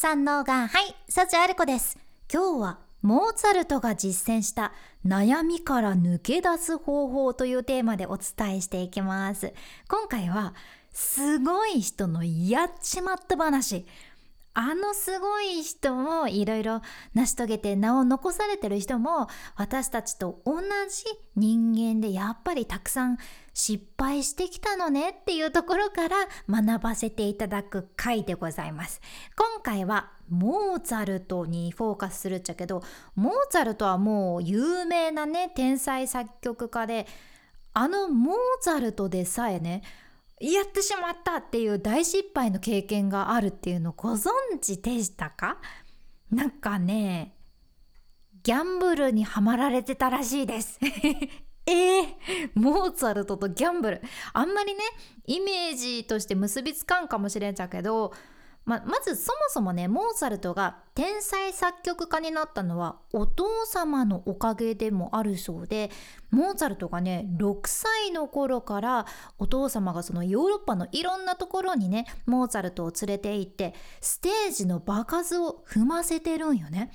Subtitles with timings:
[0.00, 1.98] 三能がはい、サチアルコです。
[2.32, 4.72] 今日はモーツァルトが実践した
[5.04, 9.52] 悩みから抜け出す方法というテーマでお伝えしていきます。
[9.88, 10.54] 今回は
[10.92, 13.86] すごい人のやっちまった話。
[14.60, 16.82] あのすごい人もいろいろ
[17.14, 21.04] 成し遂げて名を残されてる人も私たちと同じ
[21.36, 23.18] 人間でやっぱりたくさん
[23.54, 26.16] 失敗してきたのねっていうところから
[26.50, 29.00] 学ばせていただく回でございます。
[29.36, 32.82] 今回はモーツァルトにフォーカスするっちゃけど
[33.14, 37.06] モーツァルトはもう有名なね天才作曲家で
[37.74, 39.82] あのモーツァルトでさえね
[40.40, 44.30] やってしまったっていう大失敗の経験があるっていうのご存
[44.60, 45.58] 知でしたか？
[46.30, 47.34] なんかね
[48.42, 50.78] ギャンブルにはまられてたらしいです。
[51.66, 52.06] えー、
[52.54, 54.02] モーツァルトとギャンブル。
[54.32, 54.80] あんまりね
[55.26, 58.14] イメージとして結びつかんかもしれんちゃうけど
[58.68, 65.90] ままずそもそもねモーツァルトが天才作曲家になったのはお父様のおかげでもあるそうで
[66.30, 69.06] モーツァルトがね6歳の頃から
[69.38, 76.92] お父様がそのヨーロッパのいろんなところにねモーツァルトを連れて行ってステージの場数を踏ませてるんよね。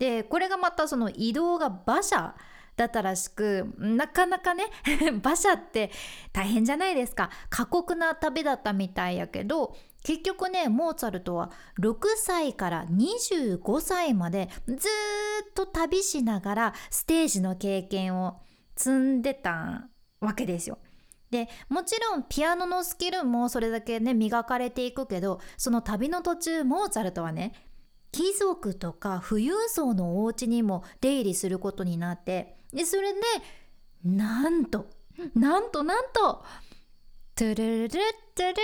[0.00, 2.34] でこれがまたその移動が馬車
[2.76, 4.64] だったらしくなかなかね
[5.22, 5.92] 馬車って
[6.32, 14.78] 大変じゃないですか過酷な旅だったみたいやけど結局ねモーツァルトは6歳から25歳までずっ
[15.54, 18.42] と旅しながらステージの経験を
[18.76, 19.88] 積んでた
[20.20, 20.78] わけですよ。
[21.30, 27.54] でもちろんピアノのスキルもそれだけね磨かれていくけどその旅の途中モーツァルトはね
[28.12, 33.20] 貴族とか富裕層のお家にも出入りすることになってでそれで
[34.04, 34.86] なんと
[35.34, 36.44] なんとなんと
[37.34, 38.00] トゥルルル
[38.36, 38.54] トゥル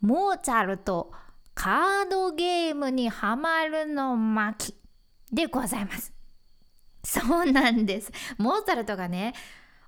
[0.00, 1.12] モーツァルト
[1.54, 4.74] カードゲームにはまるの巻
[5.32, 6.12] でございます。
[7.04, 8.10] そうなんです。
[8.38, 9.34] モーツァルトがね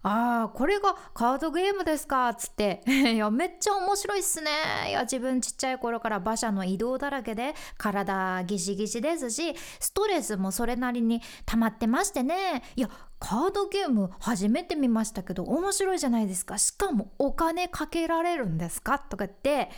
[0.03, 2.29] ああこれがカードゲームですか？
[2.29, 4.51] っつって いやめっちゃ面白いっすね。
[4.89, 12.63] いや自分ちっちゃい頃から馬車の移動だらけで体ギシギシですしストレスもそれなりに溜まってましてね。
[12.77, 12.89] いや
[13.19, 16.57] カードゲーム初めて見ましたけど面白いじゃないですか。
[16.59, 18.99] しかもお金かけられるんですか？
[19.01, 19.71] とか言って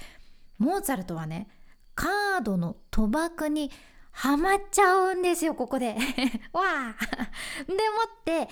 [0.58, 1.48] モーツァルトはね
[1.94, 3.70] カードの賭博に
[4.12, 5.97] ハマっちゃうんですよここで。
[6.52, 6.94] わあ
[7.66, 7.78] でも
[8.20, 8.48] って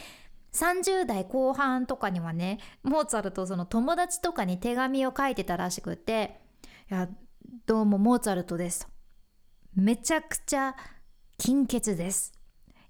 [0.58, 6.40] 30代後半とかにはねモーツァルトその友達とかに手紙を書いてたらしくて
[6.90, 7.08] 「いや
[7.66, 8.88] どうもモーツァルトです」
[9.76, 10.74] めちゃくちゃ
[11.36, 12.32] 金欠です。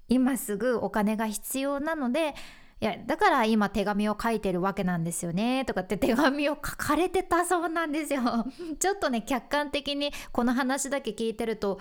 [0.08, 2.34] 今すぐお金が必要なので
[2.80, 8.22] いやだから今手紙を書いてるわけなんですよねとかって手紙を書かれてたそうなんですよ。
[8.78, 11.78] ちょっとね客観的にこの話だけ聞いてると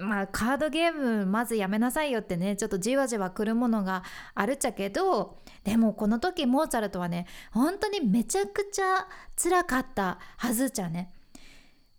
[0.00, 4.02] まあカードゲームまずやめなさいよってねちょっとじわじわくるものが
[4.34, 11.12] あるっちゃけどでもこの時モーツァルトはね本当にめちゃくちゃ辛かったはずじゃね。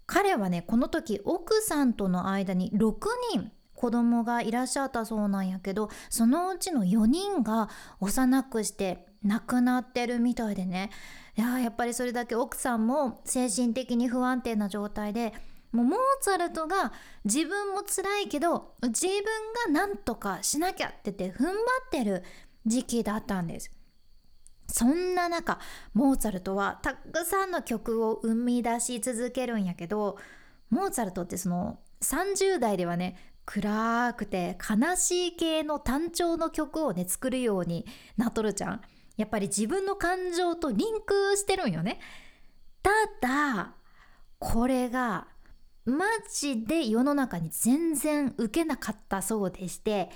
[0.05, 2.95] 彼はねこの時奥さんとの間に6
[3.31, 10.89] 人子供がいらっしゃったそうなんやけどそのうちの4人が幼くして亡くなってるみたいでね。
[11.35, 15.33] いややっぱりそれだけ奥さんも精神的に不安定な状態で
[15.73, 16.93] もうモーツァルトが
[17.25, 22.23] 自分も辛いけど自分が何とかしなきゃってて踏ん張ってる
[22.65, 23.71] 時期だったんです。
[24.67, 25.59] そんな中
[25.93, 30.17] モーツァルトはたくさんの曲を生み出し続けるんやけど
[30.69, 37.85] モーツァルトってその30代ではね暗くて悲しい系の単調の曲をね作るように
[38.15, 38.81] なっとるじゃん
[39.17, 41.99] やっぱり自分の感情とリンクしてるんよね
[42.81, 42.91] た
[43.21, 43.73] だ
[44.39, 45.27] これが
[45.85, 50.09] マジで世の中に全然受けなかったそうでして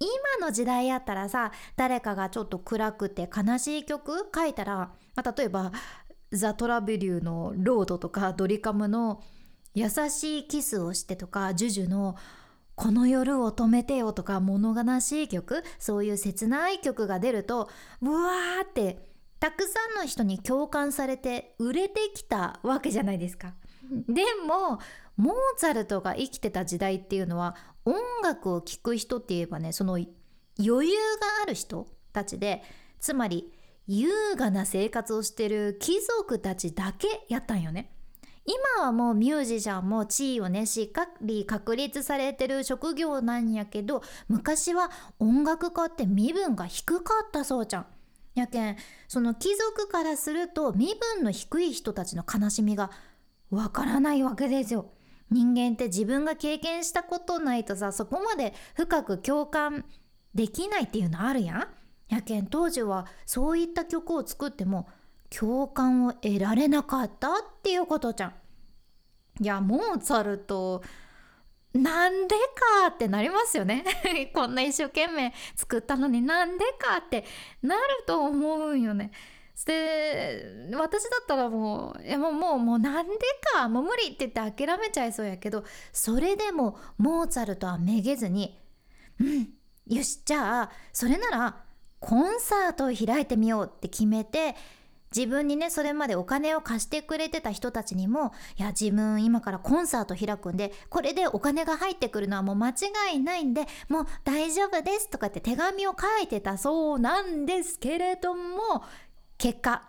[0.00, 5.72] 今の時代やったらさ誰かがちょっと暗くて悲しい曲書いたら、まあ、例えば
[6.32, 9.22] ザ・トラベリューの「ロード」とかドリカムの
[9.74, 12.16] 「優しいキスをして」とかジュジュの
[12.74, 17.68] 「この夜を止めてよ」とか物悲しい曲そういう切ない曲が出ると
[18.02, 19.08] うわーって
[19.40, 23.54] たくさんの人に共感されて売れてきたわけじゃないですか。
[23.90, 24.78] でも
[25.16, 30.08] モーツァルトが生きてた時代っていうのは音楽を聴く人って言えばねその余
[30.58, 32.62] 裕がある人たちで
[33.00, 33.52] つまり
[33.86, 37.90] 優雅な生活をしてる貴族たちだけやったんよね。
[38.76, 47.86] 今はもうミュージシャンも地位をねしっかり確立されてる職業なんやけど昔は音楽家って身分が低かったそうじゃん。
[48.34, 48.76] やけん
[49.06, 52.90] その貴族からすると身分の低い人たちの悲しみが
[53.50, 54.92] わからないわけですよ。
[55.30, 59.84] 人間って自分が経験したことないとさそこまで深く共感
[60.34, 61.68] できないっていうのあるやん
[62.08, 64.88] やけん当時はそういった曲を作っても
[65.28, 68.34] 共感を得られなかったっていうことじゃん。
[69.40, 70.82] いやモーツァルト
[71.74, 72.34] なんで
[72.80, 73.84] かってなりますよね
[74.34, 77.24] こんな一生懸命作ったのになんでかって
[77.62, 79.12] なると思うんよね。
[79.64, 83.14] で私だったらもういやもうもうもうなんで
[83.54, 88.58] かもう無理って言って諦めちゃいそうやけどそれでもモーツァルトはめげずに
[89.20, 89.48] 「うん
[89.86, 91.56] よしじゃあそれなら
[92.00, 94.54] コンサートを開いてみよう」って決めて
[95.14, 102.74] 自分にねそれまでお金を貸してくれてた人たちにも「いや自分今からコンサート開くんでこれでお金が入ってくるのはもう間違
[103.14, 108.84] いないんでもう大丈夫です」とかって手紙を書いてたそうなんですけれども
[109.38, 109.88] 結果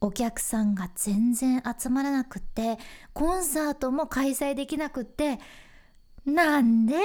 [0.00, 2.78] お客さんが全然集まらなくって
[3.12, 5.38] コンサートも開催できなくって
[6.24, 7.00] なんでか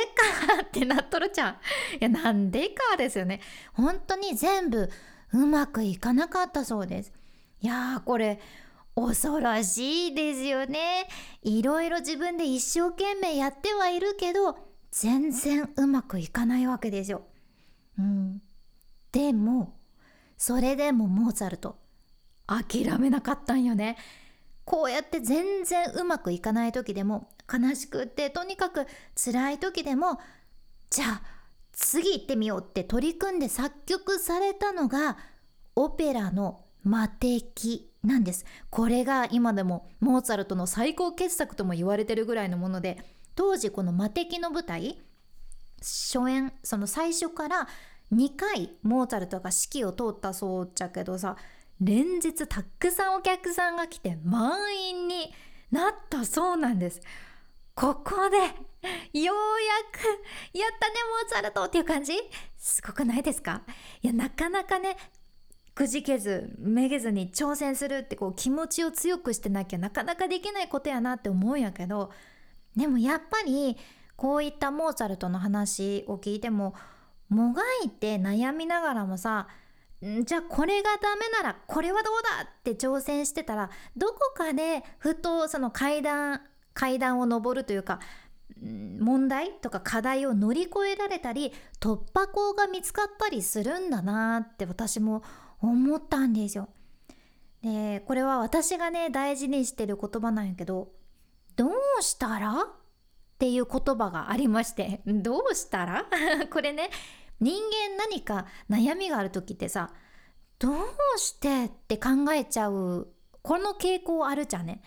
[0.64, 1.52] ってなっとるじゃん。
[1.52, 1.56] い
[2.00, 3.40] やなんでかですよね。
[3.74, 4.90] 本当に全部
[5.34, 7.14] うまくいかなかったそうです。
[7.62, 8.40] いやーこれ
[8.96, 11.08] 恐ろしいですよね。
[11.44, 14.58] いろいろ自分で一生懸命やってはいるけど
[14.90, 17.22] 全然うまくいかないわけですよ。
[18.00, 18.42] うん、
[19.12, 19.76] でも
[20.42, 21.78] それでもモーツァルト。
[22.48, 23.96] 諦めなかったんよね。
[24.66, 30.20] こうやって全然うまくいかない時でも悲しくってとにかく辛い時でも
[30.90, 31.22] じゃあ
[31.74, 35.20] 次行ってみようって取り組んで作曲されたのが
[35.76, 38.44] オペラの「魔敵」なんです。
[38.72, 43.06] これが今でもモーツァルトの最高傑作とも言われてるぐらいのもので
[43.36, 45.00] 当時この「魔敵」の舞台
[45.82, 47.68] 初演その最初から
[48.12, 51.38] 2回モーツァルトが指揮を通ったそうじゃけどさ
[51.80, 54.60] 連日たくさんお客さんが来て満
[54.90, 55.34] 員に
[55.72, 57.02] なったそうなんです。
[57.74, 58.52] ここでようや
[59.14, 62.14] くやったねモーツァルトっていう感じ？
[62.58, 63.62] すごくないですか？
[64.02, 64.98] いやなかなかね
[65.74, 72.12] くじけずめげずに挑戦するってこう気持ちを強くしてなきゃなかなかできないことやなって思うんやけど
[72.76, 73.78] でもやっぱり
[74.18, 76.76] こういったモーツァルトの話を聞いても
[77.32, 79.48] もがいて悩みながらもさ
[80.02, 86.42] じゃあこれがダメならこれはどうだって挑戦してたらどこかでふとその階段
[86.74, 88.00] 階段を上るというか
[88.60, 95.24] 問題とか課題を乗り越えられたり突破口が見つかったりするんだなって私も
[95.62, 96.70] 思ったんですよ。
[97.62, 100.90] でこれは私がね大事にしてる言葉なんやけど
[101.56, 102.68] 「どうしたら?」っ
[103.38, 106.06] ていう言葉がありまして「どうしたら?
[106.52, 106.90] これね
[107.42, 109.92] 人間何か悩みがある時ってさ
[110.60, 110.76] どう
[111.18, 113.10] してって考えちゃう
[113.42, 114.82] この傾向あるじゃんね。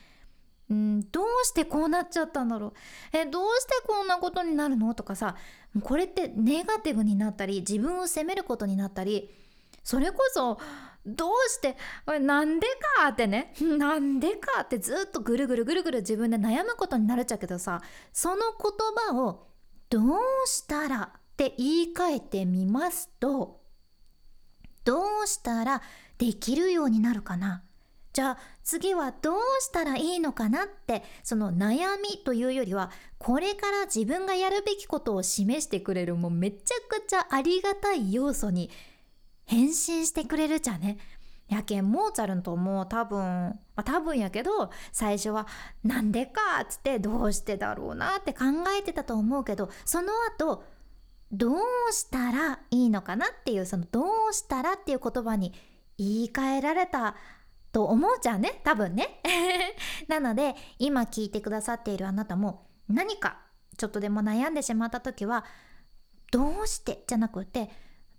[0.73, 2.73] んどうしてこうなっちゃったんだろう？
[3.13, 4.95] えどうしてこんなことになるの？
[4.95, 5.37] とかさ
[5.83, 9.29] これってネガティブになったり自分を責めることになったり
[9.83, 10.59] それこそ
[11.05, 11.77] どうして
[12.21, 12.67] なんで
[12.97, 19.49] かってね なんでかってずっとぐるぐるぐるぐる自分で悩むことになるっちゃうけどさその言葉を
[19.91, 23.61] どうしたらって言い換えてみますと
[24.85, 25.83] どうしたら
[26.17, 27.65] できるようになるかな？
[28.13, 38.71] じゃあ次はどうしたらいいのかなってその悩みというよりはこれから自分がやるべきことを示してくれるもうめちゃくちゃありがたい要素に
[39.45, 40.99] 変身してくれるじゃね？
[41.49, 45.47] やけんモーツァルトも多分、まあ、多分やけど最初は
[45.85, 48.45] 「なんでか」っつってどうしてだろうなって考
[48.79, 50.65] えてたと思うけどその後
[51.37, 51.59] どう
[51.93, 55.53] したらいいのかなっていうそのどうしたらっていう言葉に
[55.99, 57.17] 言い換えられた
[57.73, 59.21] と思うじゃんね多分ね。
[60.07, 63.41] なので今聞いてくださっているあなたも何か
[63.77, 65.45] ちょっとでも悩んでしまった時は
[66.31, 67.71] どうしてじゃなくて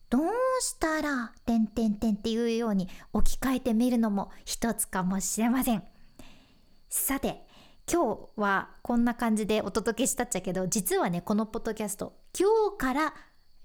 [0.10, 0.24] どう
[0.60, 5.84] したらてんてんてんっていうように置き換えてみるのも一つかもしれません。
[6.90, 7.45] さて
[7.92, 13.14] 今日はこんな感じでお届けしたっちゃけど実はねこのポッドキャスト今日から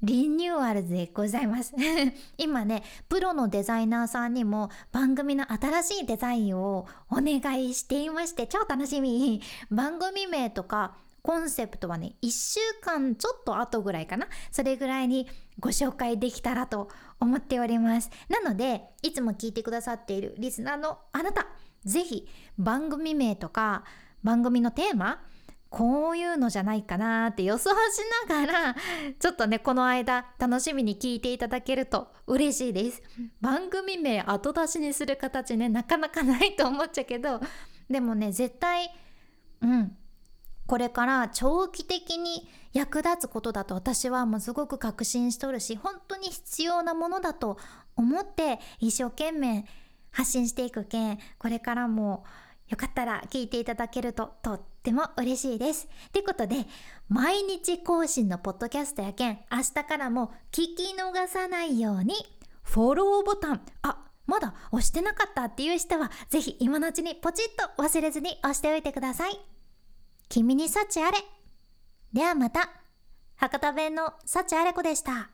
[0.03, 1.75] リニューアルでございます。
[2.39, 9.43] 今ねプロのデザイナーさんにも番組の新しいデザインをお願いしていまして超楽しみ。
[9.71, 14.27] 番組名とかコンセプトはね1週間ちょっと後ぐらいかな。
[14.51, 16.89] それぐらいにご紹介できたらと
[17.21, 18.11] 思っております。
[18.29, 21.47] なのでいつも聞いてくださっているリスナーのあなた
[21.85, 22.27] 是非
[22.59, 23.85] 番組名とか
[24.23, 25.23] 番組のテーマ
[25.71, 27.75] こういうのじゃないかなって予想し
[28.29, 28.77] ながら
[29.19, 33.03] ちょっとねこの間楽しみに聞いていただけると嬉しいです。
[33.41, 37.41] 番組名後出しにする形ねなかなかないと思っちゃうけど
[37.89, 38.91] でもね絶対
[39.61, 39.97] うん
[40.67, 47.59] これから長期的に役立つことだと私はもうすごく確信しとるし本当に必要なものだと
[47.97, 49.67] 思って一生懸命
[50.13, 52.25] 発信していくけんこれからも
[52.71, 55.89] よかったら聞いていただけるととっても嬉しいです。
[56.13, 56.67] ということで
[57.09, 62.15] 毎日更新のポッドキャストやけん明日からも聞き逃さないように
[62.63, 69.41] フォローボタンあまだ押してなかったっていう人はぜひ今のうちにポチッと忘れずに押しておいてください。
[70.29, 71.19] 君に幸あれ。
[72.13, 72.71] ではまた。
[73.35, 75.31] 博多弁の幸あれ子でした。